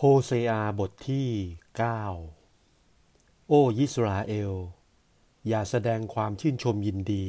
[0.00, 1.28] โฮเซอาบทที่
[2.50, 4.52] 9 โอ้ยิสราเอล
[5.48, 7.26] อย่าแสดงความชื่นชมยินดี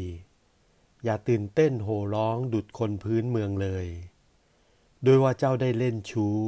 [1.03, 3.87] อย่าตื่นเต้นโห่ร้องดุดคนพื้นเมืองเลย
[5.03, 6.39] โดยว่าเจ้าได้เล่นชู้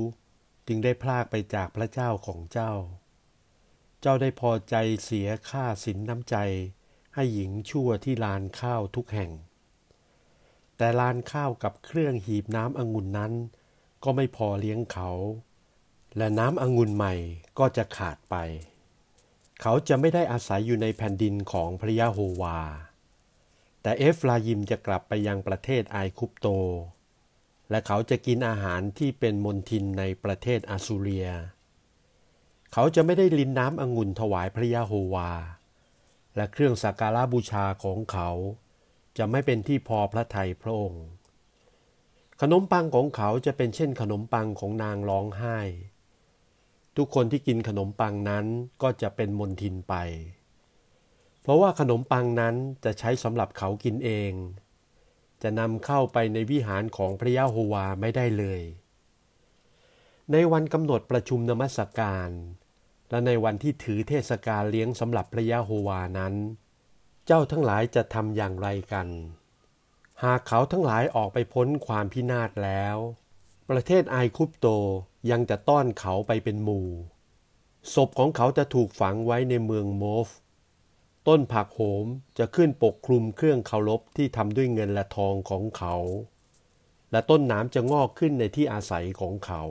[0.68, 2.74] จึงได้พลากไปจากพระเจ้าของเจ้า
[4.02, 6.36] เจ้าได้พอใจเสียค่าสินน้ำใจ
[7.16, 9.32] ให้หญิงชั่วที่ลานข้าวทุกแห่ง
[10.78, 13.34] แต่ลานข้าวกับเครื่องหีบน้ำองุ่นนั้น
[14.04, 15.12] ก็ไม่พอเลี้ยงเขา
[16.18, 17.14] และน้ำองุ่นใหม่
[17.60, 18.36] ก็จะขาดไป
[19.62, 22.60] เขาจะไม่ได้อาศัยอยู่ในแผ่นดินของพระยะโฮวา
[23.82, 26.48] แต่เอฟลายิมจะกลับไปยังประเทศไอคุปโต
[27.70, 31.30] และเขาจะกินอาหารที่เป็นมนทินในประเทศอาซูเรีย
[32.74, 35.32] เขาจะไม่ได้ลินน้ำองุ่นถวายพระยะโฮวา
[36.36, 38.30] และเครื่องสักการะบูชาของเขา
[39.18, 41.06] จะไม่เป็นที่พอพระทัยพระองค์
[42.42, 45.60] ขนมปังของเขาจะเป็นเช่นขนมปังของนางร้องไห้
[46.98, 48.46] ทุกคนที่กินขนมปังนั้น
[48.82, 49.96] ก็จะเป็นมนทินไป
[51.42, 54.34] เพราะว่าขนมปังนั้นจะใช้สำหรับเขากินเอง
[55.42, 58.62] จะนำเข้าไปในวิหารของพระยาโฮวาไม่ได้เลย
[60.32, 62.30] ในวันกำหนดประชุมนมัสการ
[63.10, 66.34] และในวันที่ถือเทศกาลเลี้ยงสำหรับพระยาโฮวานั้น
[67.26, 69.08] เจ้าทั้งหลายจะทำอย่างไรกัน
[70.24, 72.98] หากเขาทั้งหลายออกไปพ้นความพินาศแล้ว
[73.70, 74.68] ประเทศไอคุปโต
[75.30, 76.88] ยังจะต้อนเขาไปเป็นหมู่
[77.94, 80.28] ศพของเขาจะถูกฝังไว้ในเมืองโมฟ
[81.28, 82.06] ต้นผักโหม
[82.38, 85.96] จะขึ้นปกคลุมเครื่องเคารพที่ทำด้วยเงินและทองของเขา
[87.12, 89.64] และต้นน้ำจะงอกขึ้นในที่อาศัยของเขา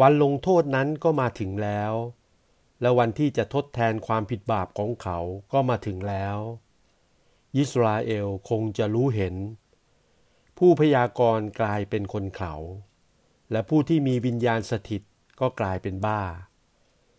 [0.00, 1.92] วันลงโทษนั้นก็มาถึงแล้ว
[2.80, 5.18] และวันที่จะทดแทนความผิดบาปของเขา
[5.52, 6.36] ก็มาถึงแล้ว
[7.56, 9.34] ยิสราเอลคงจะรู้เห็น
[10.58, 12.54] ผู้พยากรณ์กลายเป็นคนเขา
[13.52, 15.02] และผู้ที่มีวิญญาณสถิต
[15.40, 16.22] ก็กลายเป็นบ้า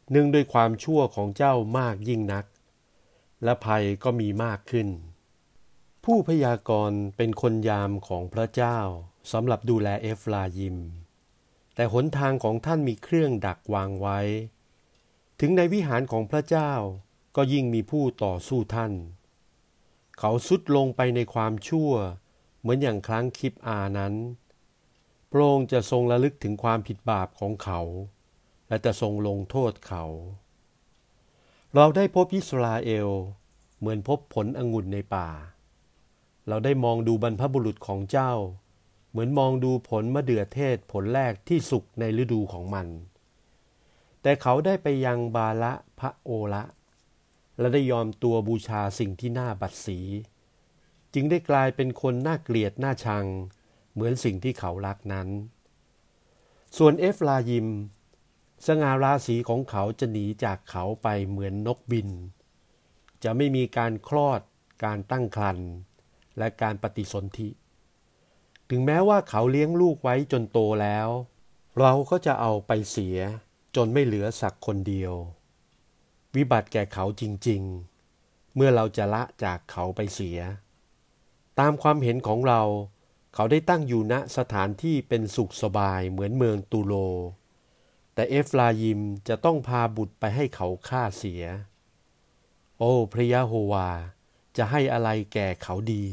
[0.10, 2.46] เนื่องด้วยความชั่วของเจ้ามากยิ่งนัก
[3.44, 4.88] และภัยก็มีมากขึ้น
[6.06, 8.78] ผู้พยากรณ์เป็นคนยามของพระเจ้า
[9.32, 10.78] สำหรับดูแลเอฟลายิม
[11.76, 14.20] แต่หนทางของท่านมีเครื่องดักวางไว้
[15.40, 16.72] ถึงในวิหารของพระเจ้า
[17.36, 18.94] ก็ยิ่งมีผู้ต่อสู้ท่าน
[20.20, 21.92] เขาสุดลงไปในความชั่ว
[22.60, 24.14] เหมือนอย่างครั้งคลิปอานั้น
[25.32, 27.82] พระองค์จะทรงระลึกถึงความผิดบาปของเขา
[28.68, 30.04] และจะทรงลงโทษเขา
[31.76, 33.10] เราได้พบอิสราเอล
[33.80, 35.30] เหมือนพบผลองุ่นในป่า
[36.48, 38.32] เราได้มองดูบรรพบุรุษของเจ้า
[39.10, 42.88] เหมือนมองดูผลมะเดื่อเทศผลแรกที่สุกในฤดูของมัน
[44.22, 46.64] แต่เขาได้ไปยังบาละพระโอละ
[47.60, 50.00] และได้ยอมตัวบูชาสิ่งที่น่าบัดสี
[51.14, 53.26] จึงได้กลายเป็นคนน่าเกลียดน่าชัง
[53.94, 55.28] เหมือนสิ่งที่เขารักนั้น
[56.78, 57.68] ส่วนเอฟลายิม
[58.66, 62.10] สง่าราศีของเขาจะหนีจากเขาไปเหมือนนกบิน
[63.24, 64.42] จะไม่มีการคลอด
[64.84, 65.70] การตั้งครรภ์
[66.38, 67.50] และการปฏิสนธิ
[68.70, 71.08] ถึงแม้ว่าเขาเลี้ยงลูกไว้จนโตแล้ว
[71.80, 73.18] เราก็จะเอาไปเสีย
[73.76, 75.14] จนไม่เหลือสักคนเดียว
[76.36, 80.40] วิบัติแก่เขาจริงๆ เมื่อเราจะละจากเขาไปเสีย
[81.60, 82.62] ตามความเห็นของเรา
[83.34, 86.94] เขาได้ตั้งอยู่ณสถานที่เป็นสุขสบายเหมือนเมืองตูโล
[88.14, 91.44] แต่เอฟลายิมจะต้องพาบุตรไปให้เขาฆ่าเสีย
[92.78, 93.90] โอ้พระยะโฮวา
[94.58, 96.06] จะให้อะไรแก่เขาดี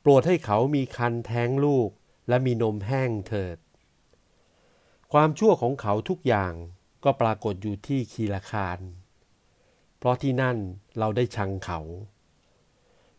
[0.00, 1.90] โปรดให้เขามีคันแท้งลูก
[2.28, 3.58] และมีนมแห้งเถิด
[5.12, 6.54] ความชั่วของเขาทุกอย่าง
[7.04, 8.78] ก็ปรากฏอยู่ที่คีลาคาร
[9.98, 10.56] เพราะที่นั่น
[10.98, 11.80] เราได้ชังเขา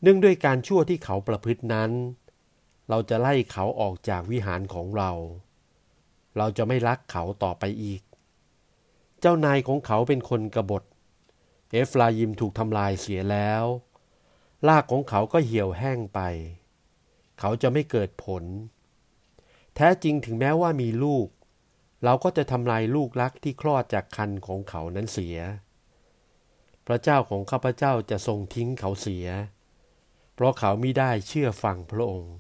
[0.01, 1.91] เนื่องด้วยการชั่วที่เขาประพฤตินั้น
[2.93, 5.11] เราจะไล่เขาออกจากวิหารของเรา
[6.37, 8.01] เราจะไม่รักเขาต่อไปอีก
[9.19, 10.83] เจ้านายของเขาเป็นคนกบฏ
[11.71, 13.63] เอฟลายิมถูกทำลายเสียแล้ว
[14.67, 16.19] ลากของเขาก็เหี่ยวแห้งไป
[17.39, 18.43] เขาจะไม่เกิดผล
[19.75, 21.27] แท้จริงถึงแม้ว่ามีลูก
[22.03, 25.37] เราก็จะทำลายลูกรักที่คลอดจากคันของเขานั้นเสีย
[26.87, 29.27] พระเจ้าของข้าพเจ้าจะทรงทิ้งเขาเสีย
[30.33, 32.35] เพราะเขาไม่ได้เชื่อฟังพระองค์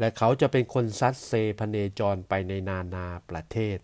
[0.00, 3.78] และเขาจะเป็นคนซัดเซพเนจรไปในนานาประเทศ